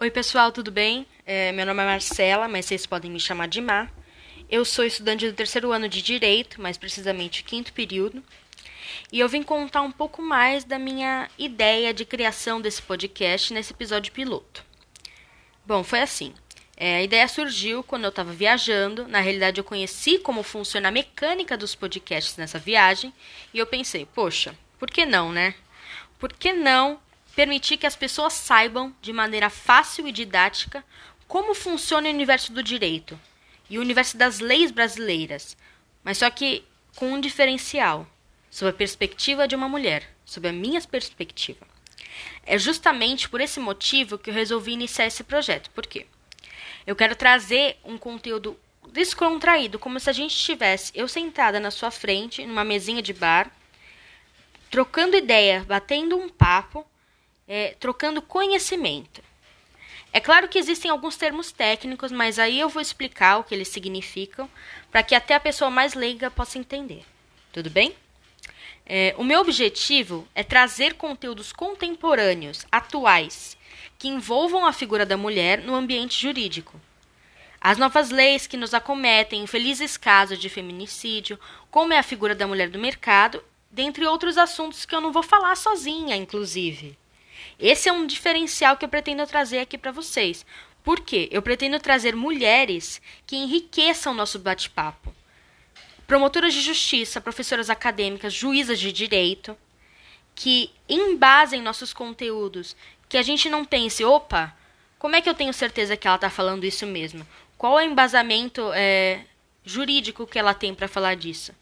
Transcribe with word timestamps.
Oi, 0.00 0.12
pessoal, 0.12 0.52
tudo 0.52 0.70
bem? 0.70 1.04
É, 1.26 1.50
meu 1.50 1.66
nome 1.66 1.82
é 1.82 1.86
Marcela, 1.86 2.46
mas 2.46 2.66
vocês 2.66 2.86
podem 2.86 3.10
me 3.10 3.18
chamar 3.18 3.48
de 3.48 3.60
Mar. 3.60 3.92
Eu 4.48 4.64
sou 4.64 4.84
estudante 4.84 5.26
do 5.26 5.34
terceiro 5.34 5.72
ano 5.72 5.88
de 5.88 6.00
Direito, 6.00 6.62
mais 6.62 6.78
precisamente 6.78 7.42
quinto 7.42 7.72
período. 7.72 8.22
E 9.10 9.18
eu 9.18 9.28
vim 9.28 9.42
contar 9.42 9.82
um 9.82 9.90
pouco 9.90 10.22
mais 10.22 10.62
da 10.62 10.78
minha 10.78 11.28
ideia 11.36 11.92
de 11.92 12.04
criação 12.04 12.60
desse 12.60 12.80
podcast 12.80 13.52
nesse 13.52 13.72
episódio 13.72 14.12
piloto. 14.12 14.64
Bom, 15.66 15.82
foi 15.82 16.00
assim. 16.00 16.32
É, 16.76 16.98
a 16.98 17.02
ideia 17.02 17.26
surgiu 17.26 17.82
quando 17.82 18.04
eu 18.04 18.10
estava 18.10 18.32
viajando. 18.32 19.08
Na 19.08 19.18
realidade, 19.18 19.58
eu 19.60 19.64
conheci 19.64 20.16
como 20.20 20.44
funciona 20.44 20.90
a 20.90 20.92
mecânica 20.92 21.56
dos 21.56 21.74
podcasts 21.74 22.36
nessa 22.36 22.60
viagem. 22.60 23.12
E 23.52 23.58
eu 23.58 23.66
pensei, 23.66 24.06
poxa, 24.06 24.54
por 24.78 24.88
que 24.88 25.04
não, 25.04 25.32
né? 25.32 25.56
Por 26.20 26.32
que 26.32 26.52
não 26.52 27.00
permitir 27.38 27.76
que 27.76 27.86
as 27.86 27.94
pessoas 27.94 28.32
saibam, 28.32 28.92
de 29.00 29.12
maneira 29.12 29.48
fácil 29.48 30.08
e 30.08 30.10
didática, 30.10 30.84
como 31.28 31.54
funciona 31.54 32.08
o 32.08 32.12
universo 32.12 32.52
do 32.52 32.64
direito 32.64 33.16
e 33.70 33.78
o 33.78 33.80
universo 33.80 34.16
das 34.16 34.40
leis 34.40 34.72
brasileiras, 34.72 35.56
mas 36.02 36.18
só 36.18 36.28
que 36.30 36.64
com 36.96 37.12
um 37.12 37.20
diferencial, 37.20 38.04
sob 38.50 38.70
a 38.70 38.74
perspectiva 38.74 39.46
de 39.46 39.54
uma 39.54 39.68
mulher, 39.68 40.12
sob 40.24 40.48
a 40.48 40.52
minha 40.52 40.80
perspectiva. 40.80 41.64
É 42.44 42.58
justamente 42.58 43.28
por 43.28 43.40
esse 43.40 43.60
motivo 43.60 44.18
que 44.18 44.30
eu 44.30 44.34
resolvi 44.34 44.72
iniciar 44.72 45.06
esse 45.06 45.22
projeto. 45.22 45.70
Por 45.70 45.86
quê? 45.86 46.08
Eu 46.84 46.96
quero 46.96 47.14
trazer 47.14 47.78
um 47.84 47.96
conteúdo 47.96 48.58
descontraído, 48.90 49.78
como 49.78 50.00
se 50.00 50.10
a 50.10 50.12
gente 50.12 50.34
estivesse 50.34 50.90
eu 50.92 51.06
sentada 51.06 51.60
na 51.60 51.70
sua 51.70 51.92
frente, 51.92 52.44
numa 52.44 52.64
mesinha 52.64 53.00
de 53.00 53.12
bar, 53.12 53.48
trocando 54.68 55.16
ideia, 55.16 55.64
batendo 55.68 56.16
um 56.16 56.28
papo 56.28 56.84
é, 57.48 57.74
trocando 57.80 58.20
conhecimento. 58.20 59.22
É 60.12 60.20
claro 60.20 60.48
que 60.48 60.58
existem 60.58 60.90
alguns 60.90 61.16
termos 61.16 61.50
técnicos, 61.50 62.12
mas 62.12 62.38
aí 62.38 62.60
eu 62.60 62.68
vou 62.68 62.80
explicar 62.80 63.38
o 63.38 63.44
que 63.44 63.54
eles 63.54 63.68
significam 63.68 64.48
para 64.90 65.02
que 65.02 65.14
até 65.14 65.34
a 65.34 65.40
pessoa 65.40 65.70
mais 65.70 65.94
leiga 65.94 66.30
possa 66.30 66.58
entender. 66.58 67.04
Tudo 67.52 67.70
bem? 67.70 67.94
É, 68.86 69.14
o 69.18 69.24
meu 69.24 69.40
objetivo 69.40 70.26
é 70.34 70.42
trazer 70.42 70.94
conteúdos 70.94 71.52
contemporâneos, 71.52 72.64
atuais, 72.72 73.56
que 73.98 74.08
envolvam 74.08 74.64
a 74.64 74.72
figura 74.72 75.04
da 75.04 75.16
mulher 75.16 75.62
no 75.62 75.74
ambiente 75.74 76.18
jurídico. 76.18 76.80
As 77.60 77.76
novas 77.76 78.10
leis 78.10 78.46
que 78.46 78.56
nos 78.56 78.72
acometem, 78.72 79.42
infelizes 79.42 79.96
casos 79.96 80.38
de 80.38 80.48
feminicídio, 80.48 81.38
como 81.70 81.92
é 81.92 81.98
a 81.98 82.02
figura 82.02 82.34
da 82.34 82.46
mulher 82.46 82.70
do 82.70 82.78
mercado, 82.78 83.42
dentre 83.70 84.06
outros 84.06 84.38
assuntos 84.38 84.86
que 84.86 84.94
eu 84.94 85.00
não 85.00 85.12
vou 85.12 85.22
falar 85.22 85.56
sozinha, 85.56 86.16
inclusive. 86.16 86.96
Esse 87.58 87.88
é 87.88 87.92
um 87.92 88.06
diferencial 88.06 88.76
que 88.76 88.84
eu 88.84 88.88
pretendo 88.88 89.26
trazer 89.26 89.60
aqui 89.60 89.78
para 89.78 89.92
vocês. 89.92 90.44
Por 90.82 91.00
quê? 91.00 91.28
Eu 91.30 91.42
pretendo 91.42 91.78
trazer 91.78 92.16
mulheres 92.16 93.00
que 93.26 93.36
enriqueçam 93.36 94.14
nosso 94.14 94.38
bate-papo. 94.38 95.14
Promotoras 96.06 96.54
de 96.54 96.62
justiça, 96.62 97.20
professoras 97.20 97.68
acadêmicas, 97.68 98.32
juízas 98.32 98.80
de 98.80 98.90
direito, 98.90 99.56
que 100.34 100.70
embasem 100.88 101.60
nossos 101.60 101.92
conteúdos, 101.92 102.76
que 103.08 103.18
a 103.18 103.22
gente 103.22 103.50
não 103.50 103.64
pense, 103.64 104.04
opa, 104.04 104.56
como 104.98 105.16
é 105.16 105.20
que 105.20 105.28
eu 105.28 105.34
tenho 105.34 105.52
certeza 105.52 105.96
que 105.96 106.06
ela 106.06 106.16
está 106.16 106.30
falando 106.30 106.64
isso 106.64 106.86
mesmo? 106.86 107.26
Qual 107.56 107.78
é 107.78 107.82
o 107.82 107.90
embasamento 107.90 108.72
é, 108.72 109.24
jurídico 109.64 110.26
que 110.26 110.38
ela 110.38 110.54
tem 110.54 110.74
para 110.74 110.88
falar 110.88 111.16
disso? 111.16 111.52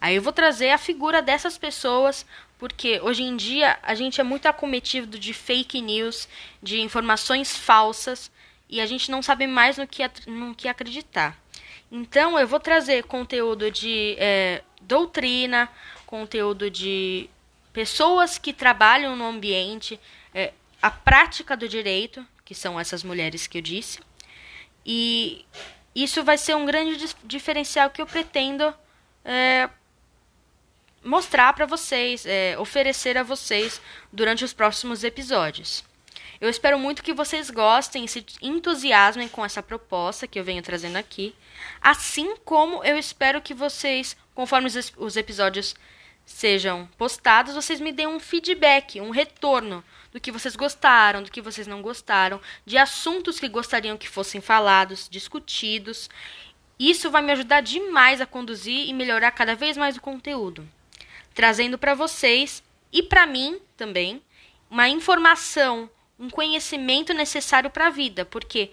Aí 0.00 0.16
eu 0.16 0.22
vou 0.22 0.32
trazer 0.32 0.70
a 0.70 0.78
figura 0.78 1.22
dessas 1.22 1.56
pessoas 1.58 2.26
porque 2.62 3.00
hoje 3.02 3.24
em 3.24 3.36
dia 3.36 3.76
a 3.82 3.92
gente 3.92 4.20
é 4.20 4.22
muito 4.22 4.46
acometido 4.46 5.18
de 5.18 5.34
fake 5.34 5.80
news, 5.80 6.28
de 6.62 6.80
informações 6.80 7.56
falsas, 7.56 8.30
e 8.68 8.80
a 8.80 8.86
gente 8.86 9.10
não 9.10 9.20
sabe 9.20 9.48
mais 9.48 9.78
no 9.78 9.84
que, 9.84 10.08
no 10.28 10.54
que 10.54 10.68
acreditar. 10.68 11.36
Então 11.90 12.38
eu 12.38 12.46
vou 12.46 12.60
trazer 12.60 13.02
conteúdo 13.02 13.68
de 13.68 14.14
é, 14.16 14.62
doutrina, 14.80 15.68
conteúdo 16.06 16.70
de 16.70 17.28
pessoas 17.72 18.38
que 18.38 18.52
trabalham 18.52 19.16
no 19.16 19.26
ambiente, 19.26 19.98
é, 20.32 20.52
a 20.80 20.88
prática 20.88 21.56
do 21.56 21.68
direito, 21.68 22.24
que 22.44 22.54
são 22.54 22.78
essas 22.78 23.02
mulheres 23.02 23.48
que 23.48 23.58
eu 23.58 23.62
disse. 23.62 23.98
E 24.86 25.44
isso 25.96 26.22
vai 26.22 26.38
ser 26.38 26.54
um 26.54 26.64
grande 26.64 27.12
diferencial 27.24 27.90
que 27.90 28.00
eu 28.00 28.06
pretendo 28.06 28.72
é, 29.24 29.68
mostrar 31.04 31.52
para 31.52 31.66
vocês, 31.66 32.24
é, 32.26 32.56
oferecer 32.58 33.18
a 33.18 33.22
vocês 33.22 33.80
durante 34.12 34.44
os 34.44 34.52
próximos 34.52 35.04
episódios. 35.04 35.84
Eu 36.40 36.48
espero 36.48 36.78
muito 36.78 37.04
que 37.04 37.14
vocês 37.14 37.50
gostem 37.50 38.04
e 38.04 38.08
se 38.08 38.24
entusiasmem 38.40 39.28
com 39.28 39.44
essa 39.44 39.62
proposta 39.62 40.26
que 40.26 40.38
eu 40.38 40.44
venho 40.44 40.62
trazendo 40.62 40.96
aqui, 40.96 41.34
assim 41.80 42.36
como 42.44 42.82
eu 42.82 42.98
espero 42.98 43.40
que 43.40 43.54
vocês, 43.54 44.16
conforme 44.34 44.66
os, 44.66 44.92
os 44.96 45.16
episódios 45.16 45.74
sejam 46.24 46.88
postados, 46.98 47.54
vocês 47.54 47.80
me 47.80 47.92
deem 47.92 48.08
um 48.08 48.18
feedback, 48.18 49.00
um 49.00 49.10
retorno 49.10 49.84
do 50.12 50.20
que 50.20 50.32
vocês 50.32 50.56
gostaram, 50.56 51.22
do 51.22 51.30
que 51.30 51.40
vocês 51.40 51.66
não 51.66 51.80
gostaram, 51.80 52.40
de 52.66 52.76
assuntos 52.76 53.38
que 53.38 53.48
gostariam 53.48 53.96
que 53.96 54.08
fossem 54.08 54.40
falados, 54.40 55.08
discutidos. 55.08 56.10
Isso 56.78 57.10
vai 57.10 57.22
me 57.22 57.32
ajudar 57.32 57.60
demais 57.60 58.20
a 58.20 58.26
conduzir 58.26 58.88
e 58.88 58.92
melhorar 58.92 59.30
cada 59.30 59.54
vez 59.54 59.76
mais 59.76 59.96
o 59.96 60.00
conteúdo 60.00 60.68
trazendo 61.34 61.78
para 61.78 61.94
vocês 61.94 62.62
e 62.92 63.02
para 63.02 63.26
mim 63.26 63.60
também 63.76 64.22
uma 64.70 64.88
informação, 64.88 65.90
um 66.18 66.30
conhecimento 66.30 67.12
necessário 67.12 67.70
para 67.70 67.88
a 67.88 67.90
vida, 67.90 68.24
porque 68.24 68.70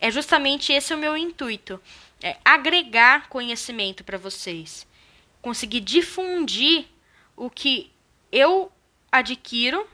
é 0.00 0.10
justamente 0.10 0.72
esse 0.72 0.94
o 0.94 0.98
meu 0.98 1.16
intuito, 1.16 1.80
é 2.22 2.36
agregar 2.44 3.28
conhecimento 3.28 4.02
para 4.02 4.18
vocês, 4.18 4.86
conseguir 5.42 5.80
difundir 5.80 6.86
o 7.36 7.50
que 7.50 7.90
eu 8.32 8.70
adquiro 9.10 9.86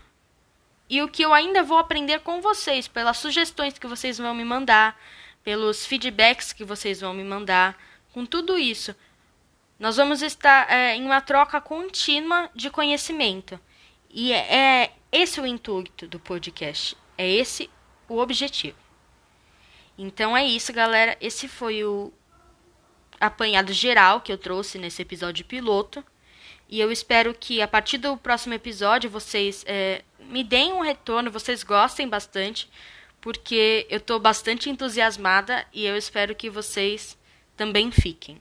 e 0.88 1.03
o 1.03 1.08
que 1.08 1.24
eu 1.24 1.32
ainda 1.32 1.62
vou 1.62 1.78
aprender 1.78 2.20
com 2.20 2.41
vocês, 2.41 2.86
pelas 2.86 3.16
sugestões 3.16 3.78
que 3.78 3.86
vocês 3.86 4.18
vão 4.18 4.34
me 4.34 4.44
mandar, 4.44 5.00
pelos 5.42 5.84
feedbacks 5.84 6.53
que 6.53 6.64
vocês 6.64 7.00
vão 7.00 7.14
me 7.14 7.24
mandar, 7.24 7.76
com 8.12 8.24
tudo 8.24 8.58
isso. 8.58 8.94
Nós 9.78 9.97
vamos 9.97 10.22
estar 10.22 10.70
é, 10.70 10.97
em 10.97 11.04
uma 11.04 11.20
troca 11.20 11.60
contínua 11.60 12.50
de 12.54 12.70
conhecimento. 12.70 13.60
E 14.10 14.32
é, 14.32 14.84
é 14.84 14.92
esse 15.12 15.41
o 15.41 15.47
intuito 15.47 16.09
do 16.09 16.19
podcast. 16.19 16.97
É 17.19 17.28
esse 17.28 17.69
o 18.09 18.19
objetivo. 18.19 18.78
Então 19.98 20.36
é 20.36 20.44
isso, 20.44 20.72
galera. 20.72 21.16
Esse 21.20 21.47
foi 21.48 21.84
o 21.84 22.12
apanhado 23.20 23.72
geral 23.72 24.20
que 24.20 24.32
eu 24.32 24.38
trouxe 24.38 24.78
nesse 24.78 25.03
episódio 25.03 25.44
piloto. 25.44 26.04
E 26.69 26.81
eu 26.81 26.91
espero 26.91 27.34
que 27.34 27.62
a 27.62 27.69
partir 27.69 27.98
do 27.98 28.16
próximo 28.16 28.54
episódio 28.54 29.09
vocês 29.09 29.65
é, 29.66 30.03
me 30.19 30.42
deem 30.42 30.72
um 30.72 30.81
retorno, 30.81 31.31
vocês 31.31 31.62
gostem 31.62 32.09
bastante, 32.09 32.69
porque 33.20 33.86
eu 33.88 33.98
estou 33.98 34.19
bastante 34.19 34.69
entusiasmada 34.69 35.66
e 35.72 35.86
eu 35.86 35.97
espero 35.97 36.34
que 36.34 36.50
vocês 36.50 37.16
também 37.56 37.91
fiquem. 37.91 38.41